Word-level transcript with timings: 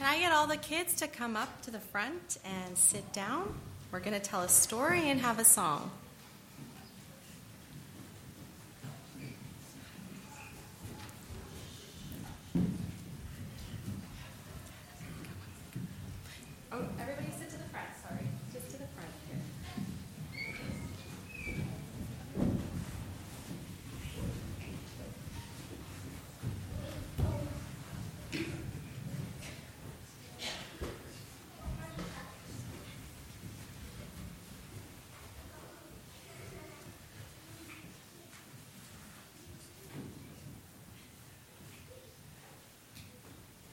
Can 0.00 0.08
I 0.08 0.18
get 0.18 0.32
all 0.32 0.46
the 0.46 0.56
kids 0.56 0.94
to 0.94 1.06
come 1.06 1.36
up 1.36 1.60
to 1.60 1.70
the 1.70 1.78
front 1.78 2.38
and 2.42 2.78
sit 2.78 3.12
down? 3.12 3.52
We're 3.92 4.00
going 4.00 4.18
to 4.18 4.18
tell 4.18 4.40
a 4.40 4.48
story 4.48 5.10
and 5.10 5.20
have 5.20 5.38
a 5.38 5.44
song. 5.44 5.90
Oh, 16.72 16.78
everybody 16.98 17.28
sit 17.38 17.50
to 17.50 17.58
the 17.58 17.64
front, 17.64 17.88
sorry. 18.02 18.24
Just 18.54 18.70
to 18.70 18.78
the 18.78 18.86
front 18.94 19.10
here. 19.28 19.36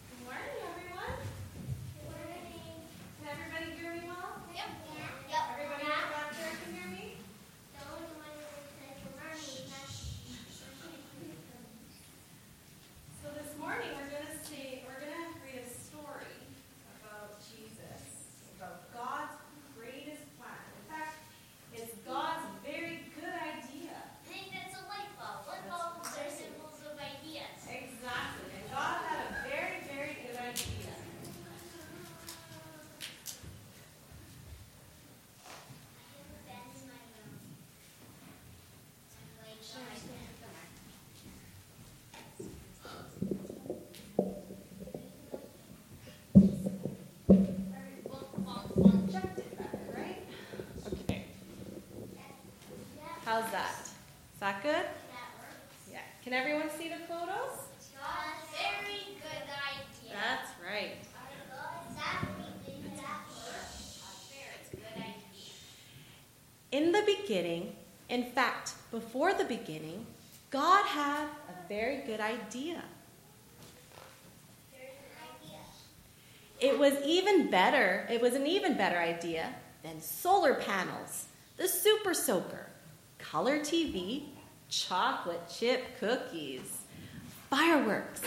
Good 0.09 0.23
morning, 0.25 0.59
everyone. 0.75 1.15
Can 3.17 3.27
everybody 3.31 3.67
hear 3.79 3.91
me 3.93 4.01
well? 4.07 4.43
Everybody 4.47 5.87
back 5.87 6.31
there 6.35 6.51
can 6.63 6.73
hear 6.75 6.89
me? 6.91 7.05
So 13.23 13.27
this 13.33 13.51
morning 13.59 13.87
we're 13.95 14.11
gonna 14.11 14.35
see 14.43 14.83
we're 14.83 14.99
gonna 14.99 15.31
read 15.43 15.63
a 15.63 15.69
story 15.71 16.35
about 16.99 17.39
Jesus, 17.39 18.03
about 18.59 18.91
God's 18.93 19.35
greatest 19.77 20.23
plan. 20.35 20.59
In 20.75 20.83
fact, 20.91 21.15
it's 21.73 21.95
God's 22.05 22.43
very 22.65 23.07
good 23.15 23.31
idea. 23.31 23.95
Exactly. 27.69 28.47
And 28.55 28.71
God 28.71 28.97
had 29.07 29.19
a 29.19 29.49
very, 29.49 29.83
very 29.93 30.15
good 30.25 30.39
idea. 30.39 30.63
Checked 49.11 49.39
it 49.39 49.57
better, 49.57 49.79
right? 49.95 50.21
Okay. 50.85 51.25
How's 53.27 53.51
that? 53.51 53.75
Is 53.81 54.39
that 54.39 54.63
good? 54.63 54.85
Yeah. 55.91 55.99
Can 56.23 56.31
everyone 56.31 56.69
see 56.69 56.87
the 56.87 56.95
photos? 57.09 57.59
That's 60.13 60.49
right. 60.65 60.91
In 66.71 66.93
the 66.93 67.03
beginning, 67.05 67.75
in 68.07 68.31
fact, 68.31 68.75
before 68.91 69.33
the 69.33 69.43
beginning, 69.43 70.05
God 70.49 70.85
had 70.85 71.25
a 71.25 71.67
very 71.67 71.97
good 72.05 72.21
idea. 72.21 72.81
It 76.61 76.79
was 76.79 76.93
even 77.05 77.51
better, 77.51 78.07
it 78.09 78.21
was 78.21 78.35
an 78.35 78.47
even 78.47 78.77
better 78.77 78.97
idea 78.97 79.53
than 79.83 80.01
solar 80.01 80.53
panels, 80.53 81.25
the 81.57 81.67
super 81.67 82.13
soaker, 82.13 82.66
color 83.31 83.59
TV, 83.59 84.23
chocolate 84.69 85.41
chip 85.49 85.99
cookies, 85.99 86.81
fireworks, 87.49 88.21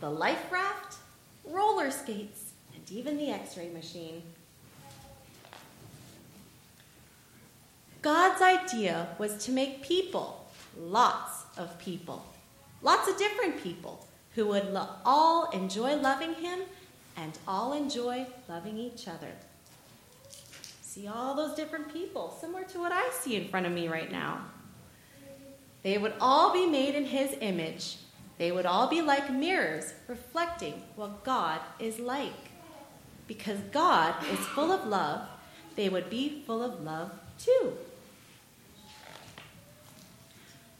the 0.00 0.10
life 0.10 0.50
raft, 0.50 0.96
roller 1.44 1.90
skates, 1.90 2.52
and 2.74 2.90
even 2.90 3.16
the 3.16 3.30
x 3.30 3.56
ray 3.56 3.68
machine. 3.68 4.22
God's 8.02 8.40
idea 8.40 9.08
was 9.18 9.44
to 9.44 9.52
make 9.52 9.82
people, 9.82 10.46
lots 10.78 11.44
of 11.58 11.78
people, 11.78 12.24
lots 12.82 13.10
of 13.10 13.18
different 13.18 13.62
people 13.62 14.06
who 14.34 14.46
would 14.46 14.72
lo- 14.72 14.88
all 15.04 15.50
enjoy 15.50 15.96
loving 15.96 16.34
Him 16.34 16.60
and 17.16 17.36
all 17.46 17.74
enjoy 17.74 18.26
loving 18.48 18.78
each 18.78 19.06
other. 19.06 19.32
See 21.00 21.08
all 21.08 21.34
those 21.34 21.54
different 21.54 21.90
people, 21.90 22.36
similar 22.42 22.64
to 22.64 22.78
what 22.78 22.92
I 22.92 23.08
see 23.10 23.34
in 23.34 23.48
front 23.48 23.64
of 23.64 23.72
me 23.72 23.88
right 23.88 24.12
now. 24.12 24.42
They 25.82 25.96
would 25.96 26.12
all 26.20 26.52
be 26.52 26.66
made 26.66 26.94
in 26.94 27.06
His 27.06 27.34
image. 27.40 27.96
They 28.36 28.52
would 28.52 28.66
all 28.66 28.86
be 28.86 29.00
like 29.00 29.32
mirrors 29.32 29.94
reflecting 30.08 30.74
what 30.96 31.24
God 31.24 31.60
is 31.78 31.98
like. 31.98 32.50
Because 33.26 33.58
God 33.72 34.14
is 34.30 34.38
full 34.40 34.72
of 34.72 34.86
love, 34.86 35.26
they 35.74 35.88
would 35.88 36.10
be 36.10 36.42
full 36.46 36.62
of 36.62 36.82
love 36.82 37.12
too. 37.38 37.72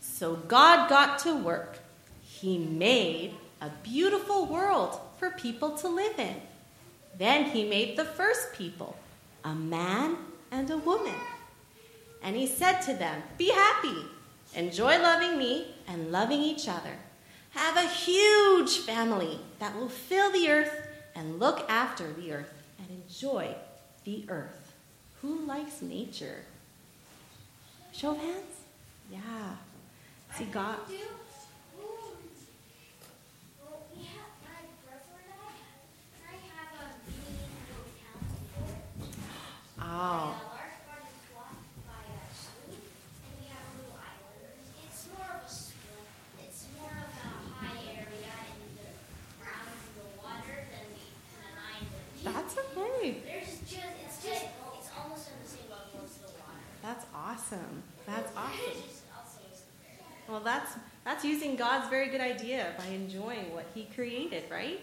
So 0.00 0.34
God 0.34 0.90
got 0.90 1.20
to 1.20 1.34
work. 1.34 1.78
He 2.22 2.58
made 2.58 3.36
a 3.62 3.70
beautiful 3.82 4.44
world 4.44 5.00
for 5.18 5.30
people 5.30 5.78
to 5.78 5.88
live 5.88 6.18
in. 6.18 6.36
Then 7.16 7.44
he 7.46 7.66
made 7.66 7.96
the 7.96 8.04
first 8.04 8.52
people, 8.52 8.96
a 9.44 9.54
man 9.54 10.16
and 10.50 10.70
a 10.70 10.78
woman. 10.78 11.14
And 12.22 12.36
he 12.36 12.46
said 12.46 12.80
to 12.82 12.94
them, 12.94 13.22
Be 13.38 13.50
happy, 13.50 13.96
enjoy 14.54 14.98
loving 14.98 15.38
me 15.38 15.74
and 15.88 16.12
loving 16.12 16.40
each 16.40 16.68
other. 16.68 16.96
Have 17.50 17.76
a 17.76 17.88
huge 17.88 18.78
family 18.78 19.40
that 19.58 19.76
will 19.76 19.88
fill 19.88 20.30
the 20.30 20.48
earth 20.50 20.88
and 21.14 21.38
look 21.38 21.68
after 21.68 22.12
the 22.12 22.32
earth 22.32 22.52
and 22.78 22.88
enjoy 22.90 23.54
the 24.04 24.24
earth. 24.28 24.72
Who 25.22 25.40
likes 25.46 25.82
nature? 25.82 26.44
Show 27.92 28.12
of 28.12 28.18
hands? 28.18 28.56
Yeah. 29.10 29.56
See, 30.36 30.44
God. 30.44 30.78
That's 52.22 52.56
okay. 52.58 53.16
Just, 53.26 53.62
it's 54.04 54.24
just, 54.24 54.44
it's 54.78 54.90
almost 54.96 55.28
on 55.28 55.34
the 55.42 55.48
same 55.48 55.70
level 55.70 56.04
as 56.04 56.16
the 56.18 56.26
water. 56.38 56.60
That's 56.82 57.06
awesome. 57.14 57.82
That's 58.06 58.30
awesome. 58.36 58.82
Well, 60.28 60.40
that's 60.40 60.74
that's 61.04 61.24
using 61.24 61.56
God's 61.56 61.88
very 61.88 62.08
good 62.08 62.20
idea 62.20 62.74
by 62.78 62.86
enjoying 62.86 63.52
what 63.52 63.66
He 63.74 63.88
created, 63.94 64.44
right? 64.48 64.80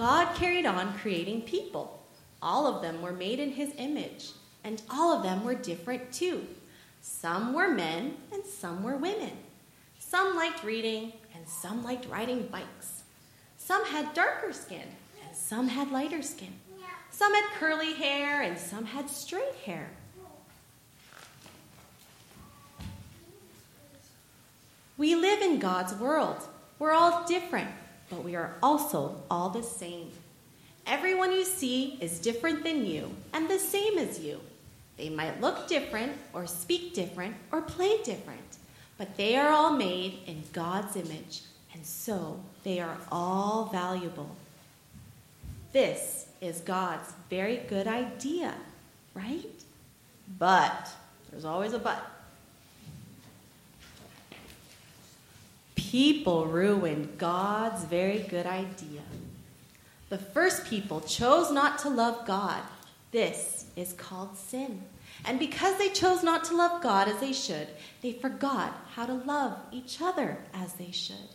God 0.00 0.34
carried 0.34 0.64
on 0.64 0.94
creating 0.94 1.42
people. 1.42 2.02
All 2.40 2.66
of 2.66 2.80
them 2.80 3.02
were 3.02 3.12
made 3.12 3.38
in 3.38 3.52
His 3.52 3.74
image, 3.76 4.30
and 4.64 4.80
all 4.88 5.14
of 5.14 5.22
them 5.22 5.44
were 5.44 5.54
different 5.54 6.10
too. 6.10 6.46
Some 7.02 7.52
were 7.52 7.68
men, 7.68 8.16
and 8.32 8.42
some 8.42 8.82
were 8.82 8.96
women. 8.96 9.32
Some 9.98 10.36
liked 10.36 10.64
reading, 10.64 11.12
and 11.36 11.46
some 11.46 11.84
liked 11.84 12.06
riding 12.08 12.46
bikes. 12.46 13.02
Some 13.58 13.84
had 13.84 14.14
darker 14.14 14.54
skin, 14.54 14.88
and 15.26 15.36
some 15.36 15.68
had 15.68 15.92
lighter 15.92 16.22
skin. 16.22 16.54
Some 17.10 17.34
had 17.34 17.44
curly 17.58 17.92
hair, 17.92 18.40
and 18.40 18.58
some 18.58 18.86
had 18.86 19.10
straight 19.10 19.54
hair. 19.66 19.90
We 24.96 25.14
live 25.14 25.42
in 25.42 25.58
God's 25.58 25.92
world. 25.92 26.38
We're 26.78 26.92
all 26.92 27.26
different, 27.26 27.68
but 28.10 28.24
we 28.24 28.36
are 28.36 28.54
also 28.62 29.22
all 29.30 29.48
the 29.48 29.62
same. 29.62 30.10
Everyone 30.86 31.32
you 31.32 31.44
see 31.44 31.96
is 32.00 32.18
different 32.18 32.64
than 32.64 32.84
you 32.84 33.10
and 33.32 33.48
the 33.48 33.58
same 33.58 33.96
as 33.98 34.18
you. 34.20 34.40
They 34.96 35.08
might 35.08 35.40
look 35.40 35.66
different, 35.66 36.12
or 36.34 36.46
speak 36.46 36.92
different, 36.92 37.34
or 37.52 37.62
play 37.62 38.02
different, 38.04 38.58
but 38.98 39.16
they 39.16 39.36
are 39.36 39.48
all 39.48 39.72
made 39.72 40.18
in 40.26 40.42
God's 40.52 40.94
image, 40.94 41.40
and 41.72 41.86
so 41.86 42.38
they 42.64 42.80
are 42.80 42.98
all 43.10 43.70
valuable. 43.72 44.36
This 45.72 46.26
is 46.42 46.60
God's 46.60 47.14
very 47.30 47.58
good 47.68 47.86
idea, 47.86 48.52
right? 49.14 49.46
But, 50.38 50.90
there's 51.30 51.46
always 51.46 51.72
a 51.72 51.78
but. 51.78 52.04
People 55.90 56.46
ruined 56.46 57.18
God's 57.18 57.82
very 57.82 58.20
good 58.20 58.46
idea. 58.46 59.00
The 60.08 60.18
first 60.18 60.66
people 60.66 61.00
chose 61.00 61.50
not 61.50 61.80
to 61.80 61.88
love 61.88 62.24
God. 62.28 62.62
This 63.10 63.66
is 63.74 63.92
called 63.94 64.38
sin. 64.38 64.82
And 65.24 65.40
because 65.40 65.78
they 65.78 65.88
chose 65.88 66.22
not 66.22 66.44
to 66.44 66.56
love 66.56 66.80
God 66.80 67.08
as 67.08 67.18
they 67.18 67.32
should, 67.32 67.66
they 68.02 68.12
forgot 68.12 68.86
how 68.94 69.04
to 69.04 69.14
love 69.14 69.58
each 69.72 70.00
other 70.00 70.38
as 70.54 70.74
they 70.74 70.92
should. 70.92 71.34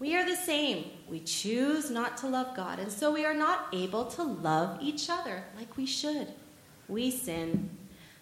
We 0.00 0.16
are 0.16 0.28
the 0.28 0.34
same. 0.34 0.86
We 1.08 1.20
choose 1.20 1.92
not 1.92 2.16
to 2.18 2.26
love 2.26 2.56
God, 2.56 2.80
and 2.80 2.90
so 2.90 3.12
we 3.12 3.24
are 3.24 3.34
not 3.34 3.68
able 3.72 4.06
to 4.06 4.24
love 4.24 4.78
each 4.82 5.08
other 5.08 5.44
like 5.56 5.76
we 5.76 5.86
should. 5.86 6.26
We 6.88 7.12
sin. 7.12 7.70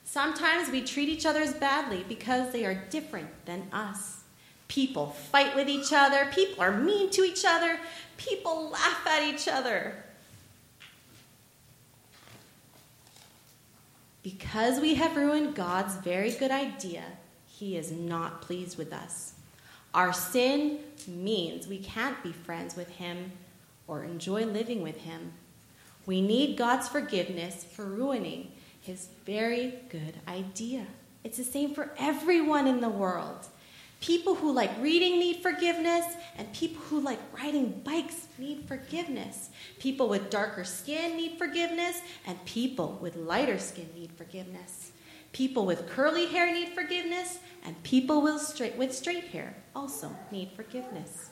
Sometimes 0.05 0.69
we 0.69 0.83
treat 0.83 1.09
each 1.09 1.25
other 1.25 1.51
badly 1.53 2.05
because 2.07 2.53
they 2.53 2.67
are 2.67 2.85
different 2.91 3.47
than 3.47 3.69
us. 3.73 4.19
People 4.69 5.07
fight 5.07 5.57
with 5.57 5.69
each 5.69 5.93
other, 5.93 6.31
people 6.33 6.63
are 6.63 6.73
mean 6.73 7.11
to 7.11 7.23
each 7.23 7.45
other, 7.47 7.81
people 8.19 8.71
laugh 8.71 9.07
at 9.07 9.23
each 9.23 9.49
other. 9.49 10.05
Because 14.23 14.79
we 14.79 14.95
have 14.95 15.17
ruined 15.17 15.55
God's 15.55 15.95
very 15.97 16.31
good 16.33 16.51
idea, 16.51 17.05
He 17.47 17.77
is 17.77 17.91
not 17.91 18.43
pleased 18.43 18.77
with 18.77 18.93
us. 18.93 19.33
Our 19.95 20.13
sin 20.13 20.81
means 21.07 21.67
we 21.67 21.79
can't 21.79 22.23
be 22.23 22.33
friends 22.33 22.77
with 22.77 22.91
Him 22.91 23.33
or 23.87 24.05
enjoy 24.05 24.45
living 24.45 24.83
with 24.83 24.99
Him. 24.99 25.33
We 26.05 26.21
need 26.21 26.59
God's 26.59 26.89
forgiveness 26.89 27.65
for 27.65 27.87
ruining 27.87 28.53
His 28.83 29.09
very 29.25 29.75
good 29.89 30.15
idea. 30.29 30.87
It's 31.25 31.39
the 31.39 31.45
same 31.45 31.75
for 31.75 31.91
everyone 31.99 32.67
in 32.67 32.81
the 32.81 32.89
world. 32.89 33.47
People 34.01 34.37
who 34.37 34.53
like 34.53 34.71
reading 34.81 35.19
need 35.19 35.43
forgiveness, 35.43 36.05
and 36.37 36.53
people 36.53 36.81
who 36.83 37.01
like 37.01 37.19
riding 37.37 37.81
bikes 37.85 38.29
need 38.39 38.65
forgiveness. 38.69 39.51
People 39.81 40.09
with 40.09 40.31
darker 40.31 40.63
skin 40.63 41.17
need 41.17 41.37
forgiveness, 41.37 42.01
and 42.27 42.43
people 42.45 42.99
with 43.03 43.17
lighter 43.17 43.59
skin 43.59 43.89
need 43.97 44.13
forgiveness. 44.13 44.93
People 45.33 45.67
with 45.67 45.89
curly 45.89 46.27
hair 46.27 46.53
need 46.53 46.69
forgiveness, 46.69 47.39
and 47.65 47.83
people 47.83 48.23
with 48.23 48.41
straight, 48.41 48.77
with 48.77 48.95
straight 48.95 49.25
hair 49.25 49.57
also 49.75 50.15
need 50.31 50.53
forgiveness. 50.53 51.31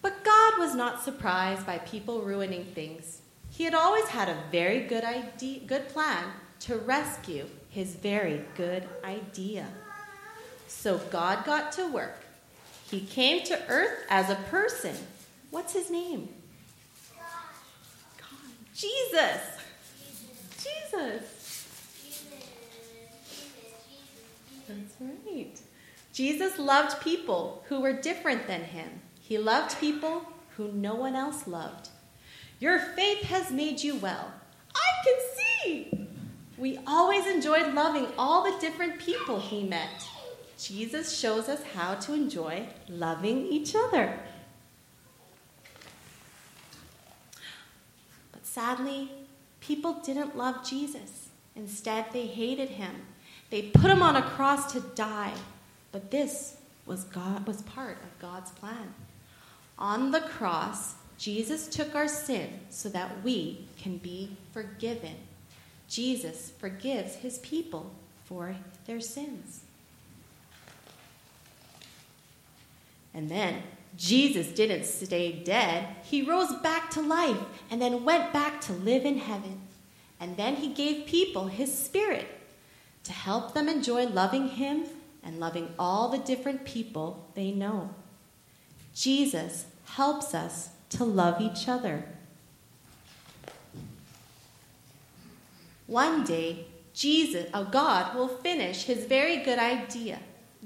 But 0.00 0.24
God 0.24 0.58
was 0.58 0.74
not 0.74 1.02
surprised 1.02 1.66
by 1.66 1.78
people 1.78 2.22
ruining 2.22 2.64
things. 2.64 3.20
He 3.50 3.64
had 3.64 3.74
always 3.74 4.06
had 4.06 4.30
a 4.30 4.42
very 4.50 4.80
good 4.80 5.04
idea, 5.04 5.60
good 5.60 5.90
plan 5.90 6.24
to 6.60 6.78
rescue 6.78 7.46
his 7.72 7.94
very 7.94 8.44
good 8.54 8.86
idea. 9.02 9.66
So 10.68 10.98
God 11.10 11.44
got 11.46 11.72
to 11.72 11.90
work. 11.90 12.18
He 12.90 13.00
came 13.00 13.42
to 13.44 13.58
earth 13.68 14.04
as 14.10 14.28
a 14.28 14.34
person. 14.34 14.94
What's 15.50 15.72
his 15.72 15.90
name? 15.90 16.28
God. 17.18 18.28
Jesus. 18.74 19.40
Jesus. 20.58 21.66
Jesus. 22.12 22.86
That's 24.68 24.94
right. 25.00 25.58
Jesus 26.12 26.58
loved 26.58 27.00
people 27.00 27.64
who 27.68 27.80
were 27.80 27.94
different 27.94 28.46
than 28.46 28.64
him. 28.64 29.00
He 29.18 29.38
loved 29.38 29.78
people 29.80 30.26
who 30.58 30.72
no 30.72 30.94
one 30.94 31.16
else 31.16 31.46
loved. 31.46 31.88
Your 32.60 32.78
faith 32.78 33.22
has 33.22 33.50
made 33.50 33.82
you 33.82 33.94
well. 33.94 34.30
I 34.74 35.04
can 35.04 35.14
see. 35.36 36.01
We 36.62 36.78
always 36.86 37.26
enjoyed 37.26 37.74
loving 37.74 38.06
all 38.16 38.44
the 38.44 38.56
different 38.60 39.00
people 39.00 39.40
he 39.40 39.64
met. 39.64 40.06
Jesus 40.56 41.18
shows 41.18 41.48
us 41.48 41.60
how 41.74 41.96
to 41.96 42.14
enjoy 42.14 42.68
loving 42.88 43.48
each 43.48 43.74
other. 43.74 44.16
But 48.30 48.46
sadly, 48.46 49.10
people 49.58 49.94
didn't 50.04 50.36
love 50.36 50.64
Jesus. 50.64 51.30
Instead, 51.56 52.12
they 52.12 52.26
hated 52.26 52.68
him. 52.68 52.94
They 53.50 53.62
put 53.62 53.90
him 53.90 54.00
on 54.00 54.14
a 54.14 54.22
cross 54.22 54.72
to 54.72 54.80
die. 54.94 55.34
But 55.90 56.12
this 56.12 56.58
was 56.86 57.02
God 57.02 57.44
was 57.44 57.62
part 57.62 57.98
of 58.04 58.20
God's 58.20 58.52
plan. 58.52 58.94
On 59.80 60.12
the 60.12 60.20
cross, 60.20 60.94
Jesus 61.18 61.66
took 61.66 61.96
our 61.96 62.06
sin 62.06 62.60
so 62.70 62.88
that 62.90 63.24
we 63.24 63.66
can 63.76 63.96
be 63.96 64.36
forgiven. 64.52 65.16
Jesus 65.92 66.50
forgives 66.58 67.16
his 67.16 67.36
people 67.40 67.92
for 68.24 68.56
their 68.86 68.98
sins. 68.98 69.60
And 73.12 73.28
then 73.28 73.62
Jesus 73.98 74.46
didn't 74.46 74.86
stay 74.86 75.32
dead. 75.32 75.86
He 76.02 76.22
rose 76.22 76.50
back 76.62 76.88
to 76.92 77.02
life 77.02 77.36
and 77.70 77.78
then 77.78 78.06
went 78.06 78.32
back 78.32 78.62
to 78.62 78.72
live 78.72 79.04
in 79.04 79.18
heaven. 79.18 79.60
And 80.18 80.38
then 80.38 80.56
he 80.56 80.72
gave 80.72 81.04
people 81.04 81.48
his 81.48 81.76
spirit 81.76 82.26
to 83.04 83.12
help 83.12 83.52
them 83.52 83.68
enjoy 83.68 84.06
loving 84.06 84.48
him 84.48 84.84
and 85.22 85.38
loving 85.38 85.74
all 85.78 86.08
the 86.08 86.16
different 86.16 86.64
people 86.64 87.28
they 87.34 87.50
know. 87.50 87.90
Jesus 88.94 89.66
helps 89.84 90.34
us 90.34 90.70
to 90.88 91.04
love 91.04 91.42
each 91.42 91.68
other. 91.68 92.06
One 95.92 96.24
day, 96.24 96.64
Jesus, 96.94 97.50
oh 97.52 97.64
God, 97.64 98.14
will 98.14 98.26
finish 98.26 98.84
his 98.84 99.04
very 99.04 99.44
good 99.44 99.58
idea. 99.58 100.20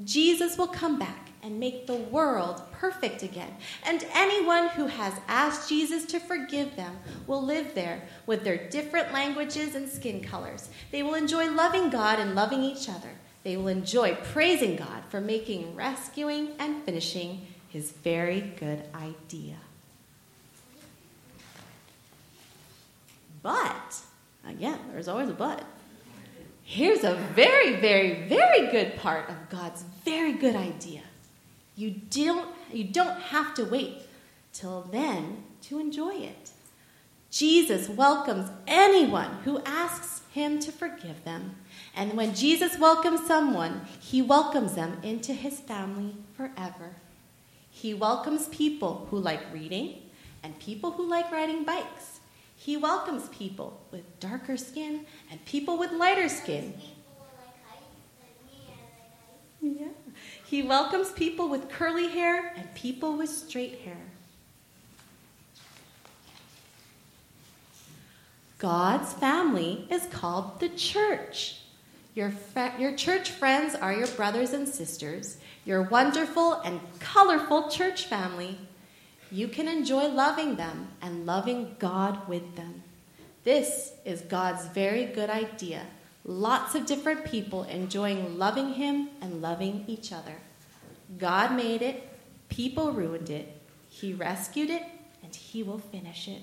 Jesus 0.04 0.56
will 0.56 0.68
come 0.68 1.00
back 1.00 1.30
and 1.42 1.58
make 1.58 1.88
the 1.88 1.96
world 1.96 2.62
perfect 2.70 3.24
again. 3.24 3.56
And 3.84 4.06
anyone 4.14 4.68
who 4.68 4.86
has 4.86 5.14
asked 5.26 5.68
Jesus 5.68 6.04
to 6.06 6.20
forgive 6.20 6.76
them 6.76 6.96
will 7.26 7.42
live 7.42 7.74
there 7.74 8.02
with 8.26 8.44
their 8.44 8.68
different 8.68 9.12
languages 9.12 9.74
and 9.74 9.88
skin 9.88 10.20
colors. 10.20 10.68
They 10.92 11.02
will 11.02 11.14
enjoy 11.14 11.50
loving 11.50 11.90
God 11.90 12.20
and 12.20 12.36
loving 12.36 12.62
each 12.62 12.88
other. 12.88 13.10
They 13.42 13.56
will 13.56 13.66
enjoy 13.66 14.14
praising 14.32 14.76
God 14.76 15.02
for 15.08 15.20
making, 15.20 15.74
rescuing, 15.74 16.50
and 16.60 16.84
finishing 16.84 17.48
his 17.68 17.90
very 17.90 18.42
good 18.60 18.84
idea. 18.94 19.56
But, 23.42 24.05
again, 24.48 24.78
there's 24.92 25.08
always 25.08 25.28
a 25.28 25.34
but. 25.34 25.64
Here's 26.62 27.04
a 27.04 27.14
very, 27.34 27.76
very, 27.76 28.28
very 28.28 28.70
good 28.70 28.96
part 28.96 29.28
of 29.28 29.36
God's 29.48 29.84
very 30.04 30.32
good 30.32 30.56
idea. 30.56 31.02
You 31.76 31.92
don't, 32.10 32.48
you 32.72 32.84
don't 32.84 33.20
have 33.20 33.54
to 33.54 33.64
wait 33.64 34.02
till 34.52 34.82
then 34.90 35.44
to 35.62 35.78
enjoy 35.78 36.14
it. 36.14 36.50
Jesus 37.30 37.88
welcomes 37.88 38.50
anyone 38.66 39.30
who 39.44 39.60
asks 39.66 40.22
him 40.32 40.58
to 40.60 40.72
forgive 40.72 41.22
them. 41.24 41.56
And 41.94 42.14
when 42.14 42.34
Jesus 42.34 42.78
welcomes 42.78 43.26
someone, 43.26 43.82
he 44.00 44.22
welcomes 44.22 44.74
them 44.74 44.98
into 45.02 45.32
his 45.32 45.60
family 45.60 46.14
forever. 46.36 46.96
He 47.70 47.92
welcomes 47.92 48.48
people 48.48 49.06
who 49.10 49.18
like 49.18 49.52
reading 49.52 50.02
and 50.42 50.58
people 50.58 50.92
who 50.92 51.06
like 51.08 51.30
riding 51.30 51.64
bikes. 51.64 52.15
He 52.66 52.76
welcomes 52.76 53.28
people 53.28 53.80
with 53.92 54.18
darker 54.18 54.56
skin 54.56 55.06
and 55.30 55.44
people 55.44 55.78
with 55.78 55.92
lighter 55.92 56.28
skin. 56.28 56.74
Yeah. 59.62 59.86
He 60.46 60.64
welcomes 60.64 61.12
people 61.12 61.48
with 61.48 61.68
curly 61.68 62.08
hair 62.08 62.52
and 62.56 62.74
people 62.74 63.16
with 63.16 63.30
straight 63.30 63.82
hair. 63.82 64.08
God's 68.58 69.12
family 69.12 69.86
is 69.88 70.06
called 70.06 70.58
the 70.58 70.70
church. 70.70 71.60
Your, 72.16 72.32
your 72.80 72.96
church 72.96 73.30
friends 73.30 73.76
are 73.76 73.92
your 73.92 74.08
brothers 74.08 74.52
and 74.52 74.68
sisters, 74.68 75.36
your 75.64 75.82
wonderful 75.82 76.54
and 76.54 76.80
colorful 76.98 77.70
church 77.70 78.06
family. 78.06 78.58
You 79.30 79.48
can 79.48 79.68
enjoy 79.68 80.08
loving 80.08 80.56
them 80.56 80.88
and 81.02 81.26
loving 81.26 81.76
God 81.78 82.28
with 82.28 82.56
them. 82.56 82.82
This 83.44 83.92
is 84.04 84.20
God's 84.22 84.66
very 84.66 85.06
good 85.06 85.30
idea 85.30 85.82
Lots 86.28 86.74
of 86.74 86.86
different 86.86 87.24
people 87.24 87.62
enjoying 87.62 88.36
loving 88.36 88.74
Him 88.74 89.10
and 89.20 89.40
loving 89.40 89.84
each 89.86 90.12
other. 90.12 90.34
God 91.18 91.54
made 91.54 91.82
it, 91.82 92.02
people 92.48 92.90
ruined 92.90 93.30
it, 93.30 93.56
He 93.88 94.12
rescued 94.12 94.68
it, 94.68 94.82
and 95.22 95.32
He 95.32 95.62
will 95.62 95.78
finish 95.78 96.26
it. 96.26 96.42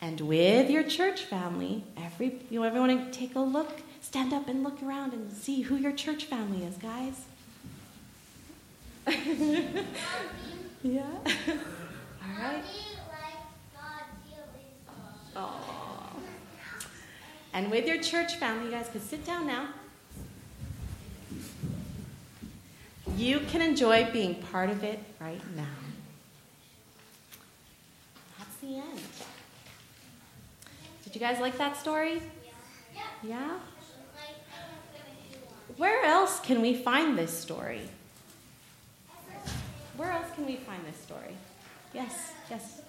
And 0.00 0.20
with 0.20 0.70
your 0.70 0.84
church 0.84 1.22
family, 1.22 1.82
every 1.96 2.40
you 2.50 2.60
know, 2.60 2.66
everyone 2.66 3.10
take 3.10 3.34
a 3.34 3.40
look, 3.40 3.80
stand 4.00 4.32
up 4.32 4.46
and 4.46 4.62
look 4.62 4.80
around 4.80 5.12
and 5.12 5.32
see 5.32 5.62
who 5.62 5.74
your 5.74 5.92
church 5.92 6.26
family 6.26 6.64
is, 6.64 6.76
guys. 6.76 7.22
yeah. 10.82 11.02
All 12.22 12.42
right. 12.42 12.62
Oh. 15.34 16.16
And 17.54 17.70
with 17.70 17.86
your 17.86 18.02
church 18.02 18.36
family, 18.36 18.66
you 18.66 18.70
guys 18.70 18.88
can 18.90 19.00
sit 19.00 19.24
down 19.24 19.46
now. 19.46 19.68
You 23.16 23.40
can 23.48 23.62
enjoy 23.62 24.10
being 24.12 24.34
part 24.34 24.68
of 24.68 24.84
it 24.84 24.98
right 25.20 25.40
now. 25.56 25.64
That's 28.38 28.56
the 28.56 28.76
end. 28.76 29.00
Did 31.04 31.14
you 31.14 31.20
guys 31.20 31.40
like 31.40 31.56
that 31.56 31.76
story? 31.78 32.20
Yeah? 32.94 33.02
yeah? 33.22 33.58
Where 35.78 36.04
else 36.04 36.40
can 36.40 36.60
we 36.60 36.74
find 36.74 37.16
this 37.16 37.36
story? 37.36 37.80
We 40.54 40.60
find 40.60 40.86
this 40.86 41.00
story? 41.00 41.34
Yes, 41.92 42.30
yes. 42.48 42.82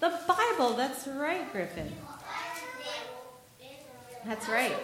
The 0.00 0.12
Bible, 0.26 0.74
that's 0.74 1.06
right, 1.06 1.50
Griffin. 1.52 1.92
That's 4.26 4.48
right. 4.48 4.74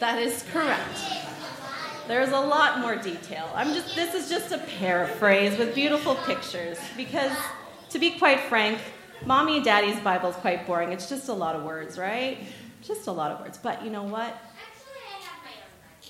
That 0.00 0.18
is 0.22 0.42
correct. 0.50 0.98
There's 2.08 2.30
a 2.30 2.40
lot 2.40 2.78
more 2.78 2.96
detail. 2.96 3.50
I'm 3.54 3.74
just 3.74 3.94
this 3.94 4.14
is 4.14 4.30
just 4.30 4.50
a 4.50 4.58
paraphrase 4.78 5.58
with 5.58 5.74
beautiful 5.74 6.14
pictures 6.14 6.78
because 6.96 7.36
to 7.90 7.98
be 7.98 8.12
quite 8.12 8.40
frank, 8.40 8.78
mommy 9.26 9.56
and 9.56 9.64
daddy's 9.64 10.00
Bible 10.00 10.30
is 10.30 10.36
quite 10.36 10.66
boring. 10.66 10.90
It's 10.90 11.10
just 11.10 11.28
a 11.28 11.34
lot 11.34 11.54
of 11.54 11.64
words, 11.64 11.98
right? 11.98 12.38
Just 12.80 13.08
a 13.08 13.12
lot 13.12 13.30
of 13.30 13.40
words. 13.40 13.58
But 13.58 13.84
you 13.84 13.90
know 13.90 14.04
what? 14.04 14.34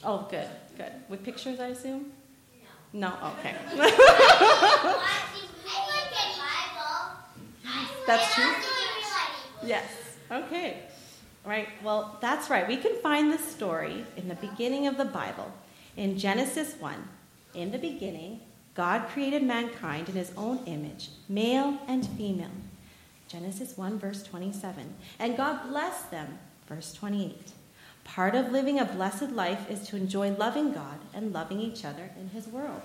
Oh, 0.05 0.29
good, 0.31 0.49
good. 0.77 0.93
With 1.09 1.25
pictures, 1.25 1.59
I 1.59 1.69
assume? 1.69 2.13
No. 2.95 3.13
Okay. 3.41 3.55
That's 8.07 8.35
true. 8.35 8.53
Yes. 9.65 9.85
Okay. 10.31 10.83
Right. 11.45 11.69
Well, 11.83 12.17
that's 12.21 12.49
right. 12.49 12.67
We 12.67 12.77
can 12.77 12.97
find 13.01 13.33
the 13.33 13.39
story 13.39 14.05
in 14.17 14.29
the 14.29 14.35
beginning 14.35 14.87
of 14.87 14.97
the 14.97 15.05
Bible 15.05 15.53
in 15.97 16.19
Genesis 16.19 16.75
1. 16.79 16.95
In 17.55 17.71
the 17.71 17.79
beginning, 17.79 18.41
God 18.75 19.09
created 19.09 19.43
mankind 19.43 20.09
in 20.09 20.15
his 20.15 20.33
own 20.37 20.61
image, 20.67 21.11
male 21.29 21.79
and 21.87 22.07
female. 22.07 22.51
Genesis 23.29 23.77
1, 23.77 23.99
verse 23.99 24.23
27. 24.23 24.95
And 25.19 25.37
God 25.37 25.69
blessed 25.69 26.11
them, 26.11 26.39
verse 26.69 26.93
28. 26.93 27.53
Part 28.05 28.35
of 28.35 28.53
living 28.53 28.79
a 28.79 28.85
blessed 28.85 29.31
life 29.31 29.69
is 29.71 29.89
to 29.89 29.97
enjoy 29.97 30.31
loving 30.31 30.73
God 30.73 30.99
and 31.13 31.33
loving 31.33 31.61
each 31.61 31.85
other 31.85 32.11
in 32.19 32.29
his 32.29 32.47
world. 32.47 32.83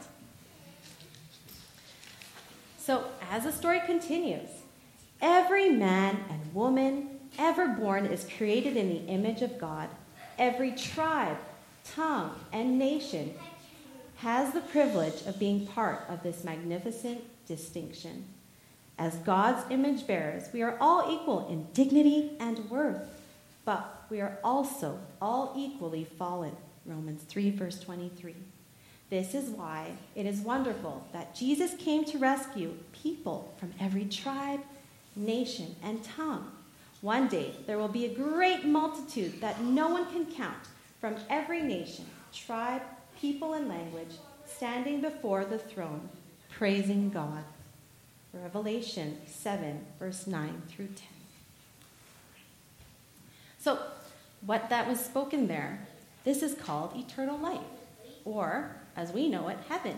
So, 2.77 3.05
as 3.29 3.43
the 3.43 3.51
story 3.51 3.81
continues, 3.85 4.49
every 5.21 5.69
man 5.69 6.17
and 6.29 6.53
woman 6.55 7.19
ever 7.37 7.67
born 7.67 8.05
is 8.05 8.25
created 8.37 8.75
in 8.75 8.89
the 8.89 9.05
image 9.05 9.41
of 9.41 9.59
God. 9.59 9.89
Every 10.39 10.71
tribe, 10.71 11.37
tongue, 11.83 12.33
and 12.51 12.79
nation 12.79 13.35
has 14.17 14.53
the 14.53 14.61
privilege 14.61 15.21
of 15.27 15.37
being 15.37 15.67
part 15.67 16.05
of 16.09 16.23
this 16.23 16.43
magnificent 16.43 17.21
distinction. 17.47 18.25
As 18.97 19.15
God's 19.17 19.69
image 19.69 20.07
bearers, 20.07 20.49
we 20.51 20.61
are 20.61 20.77
all 20.81 21.13
equal 21.13 21.47
in 21.47 21.67
dignity 21.73 22.31
and 22.39 22.69
worth, 22.69 23.01
but 23.63 23.98
we 24.09 24.21
are 24.21 24.37
also 24.43 24.99
all 25.21 25.53
equally 25.57 26.03
fallen. 26.03 26.55
Romans 26.85 27.23
3, 27.23 27.51
verse 27.51 27.79
23. 27.79 28.35
This 29.09 29.33
is 29.33 29.49
why 29.49 29.91
it 30.15 30.25
is 30.25 30.39
wonderful 30.39 31.07
that 31.13 31.35
Jesus 31.35 31.73
came 31.75 32.05
to 32.05 32.17
rescue 32.17 32.75
people 32.91 33.53
from 33.57 33.73
every 33.79 34.05
tribe, 34.05 34.61
nation, 35.15 35.75
and 35.83 36.03
tongue. 36.03 36.51
One 37.01 37.27
day 37.27 37.53
there 37.65 37.77
will 37.77 37.87
be 37.87 38.05
a 38.05 38.13
great 38.13 38.65
multitude 38.65 39.41
that 39.41 39.61
no 39.61 39.87
one 39.87 40.11
can 40.11 40.25
count 40.25 40.67
from 40.99 41.15
every 41.29 41.61
nation, 41.61 42.05
tribe, 42.33 42.81
people, 43.19 43.53
and 43.53 43.67
language 43.67 44.15
standing 44.45 45.01
before 45.01 45.45
the 45.45 45.57
throne, 45.57 46.09
praising 46.49 47.09
God. 47.09 47.43
Revelation 48.33 49.17
7, 49.25 49.85
verse 49.97 50.27
9 50.27 50.61
through 50.69 50.87
10. 50.87 50.95
So, 53.57 53.79
what 54.45 54.69
that 54.69 54.87
was 54.87 54.99
spoken 54.99 55.47
there, 55.47 55.87
this 56.23 56.41
is 56.41 56.53
called 56.53 56.95
eternal 56.95 57.37
life, 57.37 57.59
or 58.25 58.75
as 58.95 59.11
we 59.11 59.27
know 59.27 59.47
it, 59.47 59.57
heaven, 59.67 59.97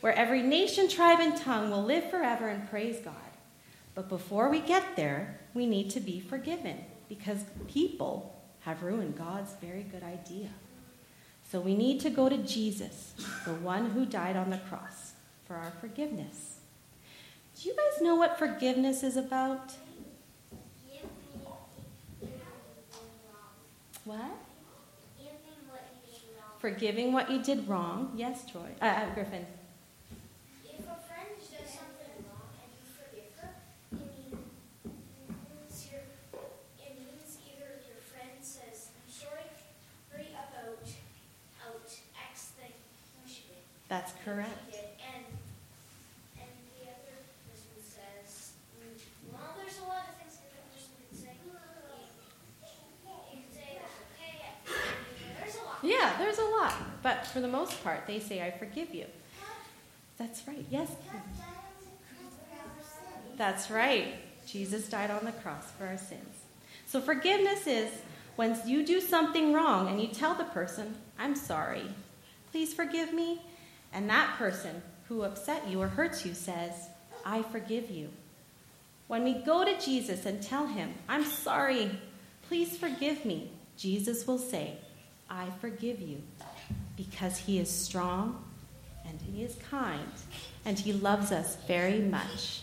where 0.00 0.14
every 0.14 0.42
nation, 0.42 0.88
tribe, 0.88 1.20
and 1.20 1.36
tongue 1.36 1.70
will 1.70 1.82
live 1.82 2.10
forever 2.10 2.48
and 2.48 2.68
praise 2.68 2.98
God. 3.00 3.14
But 3.94 4.08
before 4.08 4.48
we 4.48 4.60
get 4.60 4.96
there, 4.96 5.38
we 5.54 5.66
need 5.66 5.90
to 5.90 6.00
be 6.00 6.20
forgiven 6.20 6.84
because 7.08 7.44
people 7.68 8.34
have 8.60 8.82
ruined 8.82 9.18
God's 9.18 9.52
very 9.60 9.82
good 9.82 10.02
idea. 10.02 10.48
So 11.50 11.60
we 11.60 11.76
need 11.76 12.00
to 12.00 12.10
go 12.10 12.28
to 12.28 12.38
Jesus, 12.38 13.12
the 13.44 13.54
one 13.54 13.90
who 13.90 14.06
died 14.06 14.36
on 14.36 14.50
the 14.50 14.58
cross, 14.58 15.12
for 15.46 15.54
our 15.54 15.72
forgiveness. 15.80 16.56
Do 17.60 17.68
you 17.68 17.76
guys 17.76 18.00
know 18.00 18.14
what 18.14 18.38
forgiveness 18.38 19.02
is 19.02 19.16
about? 19.16 19.74
What? 24.04 24.20
Forgiving 26.58 27.12
what 27.12 27.30
you 27.30 27.42
did 27.42 27.68
wrong. 27.68 28.12
Yes, 28.16 28.48
Troy. 28.50 28.68
Uh, 28.80 28.84
uh, 28.84 29.14
Griffin. 29.14 29.46
That's 43.92 44.12
correct. 44.24 44.72
And, 44.72 45.28
and 46.40 46.52
the 46.80 46.88
other 46.88 47.12
person 47.44 47.76
says, 47.84 48.56
well, 49.30 49.52
there's 49.60 49.76
a 49.84 49.84
lot 49.84 50.08
of 50.08 50.16
things 50.16 50.40
the 50.40 50.48
other 50.48 50.64
person 50.72 50.96
could 50.96 51.12
say. 51.12 51.36
You 51.44 51.52
could 53.36 53.52
say, 53.52 53.84
okay, 54.16 54.48
there's 55.36 55.56
a 55.60 55.64
lot. 55.68 55.84
Yeah, 55.84 56.08
there's 56.22 56.38
a 56.38 56.44
lot. 56.44 56.74
But 57.02 57.26
for 57.26 57.40
the 57.40 57.48
most 57.48 57.82
part, 57.82 58.06
they 58.06 58.20
say, 58.20 58.42
I 58.42 58.50
forgive 58.50 58.94
you. 58.94 59.06
That's 60.18 60.46
right. 60.46 60.64
Yes. 60.70 60.90
That's 63.36 63.70
right. 63.70 64.14
Jesus 64.46 64.88
died 64.88 65.10
on 65.10 65.24
the 65.24 65.32
cross 65.32 65.70
for 65.72 65.86
our 65.86 65.98
sins. 65.98 66.36
So 66.86 67.00
forgiveness 67.00 67.66
is 67.66 67.90
when 68.36 68.58
you 68.66 68.84
do 68.86 69.00
something 69.00 69.52
wrong 69.52 69.88
and 69.88 70.00
you 70.00 70.08
tell 70.08 70.34
the 70.34 70.44
person, 70.44 70.94
I'm 71.18 71.34
sorry. 71.34 71.84
Please 72.50 72.72
forgive 72.72 73.12
me. 73.12 73.40
And 73.92 74.08
that 74.08 74.36
person 74.38 74.82
who 75.08 75.22
upset 75.22 75.68
you 75.68 75.80
or 75.80 75.88
hurts 75.88 76.24
you 76.24 76.34
says, 76.34 76.88
I 77.24 77.42
forgive 77.42 77.90
you. 77.90 78.10
When 79.08 79.24
we 79.24 79.34
go 79.34 79.64
to 79.64 79.78
Jesus 79.84 80.24
and 80.24 80.42
tell 80.42 80.66
him, 80.66 80.94
I'm 81.08 81.24
sorry, 81.24 81.90
please 82.48 82.76
forgive 82.76 83.24
me, 83.24 83.50
Jesus 83.76 84.26
will 84.26 84.38
say, 84.38 84.76
I 85.32 85.48
forgive 85.62 86.00
you 86.02 86.20
because 86.94 87.38
he 87.38 87.58
is 87.58 87.70
strong 87.70 88.44
and 89.08 89.18
he 89.22 89.42
is 89.42 89.56
kind 89.70 90.12
and 90.66 90.78
he 90.78 90.92
loves 90.92 91.32
us 91.32 91.56
very 91.66 92.00
much. 92.00 92.60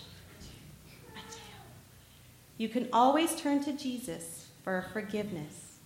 You 2.57 2.69
can 2.69 2.87
always 2.93 3.35
turn 3.35 3.63
to 3.63 3.73
Jesus 3.73 4.47
for 4.63 4.85
forgiveness. 4.93 5.77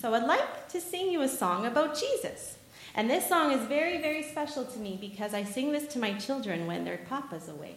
So 0.00 0.14
I'd 0.14 0.24
like 0.24 0.68
to 0.68 0.80
sing 0.80 1.10
you 1.10 1.20
a 1.20 1.28
song 1.28 1.66
about 1.66 1.98
Jesus. 1.98 2.56
And 2.94 3.10
this 3.10 3.28
song 3.28 3.52
is 3.52 3.66
very, 3.66 4.00
very 4.00 4.22
special 4.22 4.64
to 4.64 4.78
me 4.78 4.96
because 4.98 5.34
I 5.34 5.44
sing 5.44 5.72
this 5.72 5.88
to 5.88 5.98
my 5.98 6.14
children 6.14 6.66
when 6.66 6.86
their 6.86 7.00
papa's 7.08 7.48
away. 7.48 7.76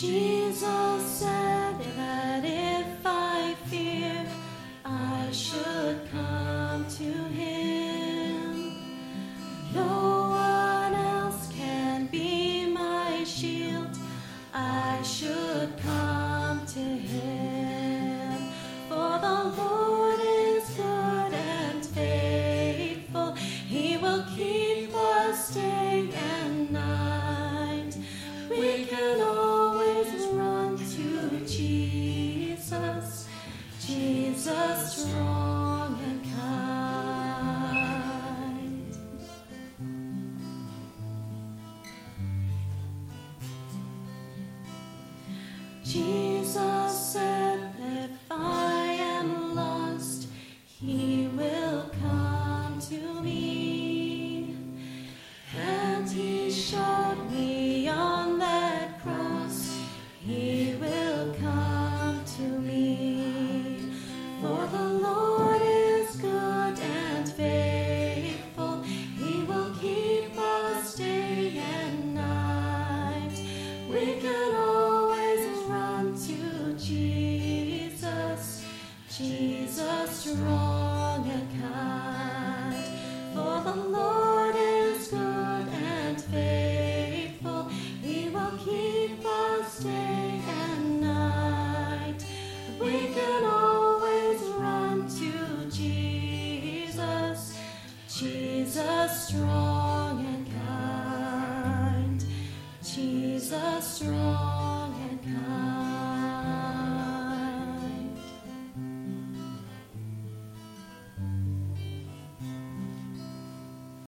Jesus 0.00 1.02
said 1.04 1.74
that 1.96 2.44
if 2.44 3.04
I 3.04 3.56
fear, 3.66 4.24
I 4.84 5.28
should 5.32 6.08
come 6.12 6.86
to 6.86 7.12
him. 7.34 8.76
No 9.74 10.28
one 10.30 10.94
else 10.94 11.52
can 11.52 12.06
be 12.06 12.66
my 12.66 13.24
shield, 13.24 13.98
I 14.54 15.02
should 15.02 15.76
come 15.78 16.64
to 16.66 16.78
him. 16.78 17.37